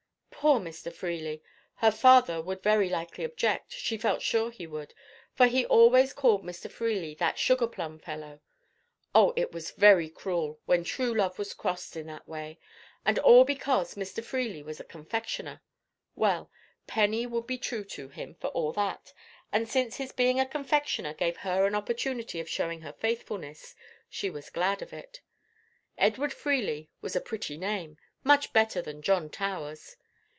Poor 0.43 0.59
Mr. 0.59 0.91
Freely! 0.91 1.43
her 1.75 1.91
father 1.91 2.41
would 2.41 2.63
very 2.63 2.89
likely 2.89 3.23
object—she 3.23 3.95
felt 3.95 4.23
sure 4.23 4.49
he 4.49 4.65
would, 4.65 4.91
for 5.35 5.45
he 5.45 5.63
always 5.67 6.13
called 6.13 6.43
Mr. 6.43 6.67
Freely 6.67 7.13
"that 7.13 7.37
sugar 7.37 7.67
plum 7.67 7.99
fellow." 7.99 8.39
Oh, 9.13 9.33
it 9.35 9.51
was 9.51 9.69
very 9.69 10.09
cruel, 10.09 10.59
when 10.65 10.83
true 10.83 11.13
love 11.13 11.37
was 11.37 11.53
crossed 11.53 11.95
in 11.95 12.07
that 12.07 12.27
way, 12.27 12.57
and 13.05 13.19
all 13.19 13.43
because 13.45 13.93
Mr. 13.93 14.23
Freely 14.23 14.63
was 14.63 14.79
a 14.79 14.83
confectioner: 14.83 15.61
well, 16.15 16.49
Penny 16.87 17.27
would 17.27 17.45
be 17.45 17.59
true 17.59 17.83
to 17.83 18.07
him, 18.09 18.33
for 18.33 18.47
all 18.47 18.71
that, 18.73 19.13
and 19.51 19.69
since 19.69 19.97
his 19.97 20.11
being 20.11 20.39
a 20.39 20.45
confectioner 20.47 21.13
gave 21.13 21.37
her 21.37 21.67
an 21.67 21.75
opportunity 21.75 22.39
of 22.39 22.49
showing 22.49 22.81
her 22.81 22.93
faithfulness, 22.93 23.75
she 24.09 24.27
was 24.31 24.49
glad 24.49 24.81
of 24.81 24.91
it. 24.91 25.21
Edward 25.99 26.33
Freely 26.33 26.89
was 26.99 27.15
a 27.15 27.21
pretty 27.21 27.59
name, 27.59 27.99
much 28.23 28.51
better 28.53 28.81
than 28.81 29.03
John 29.03 29.29
Towers. 29.29 29.97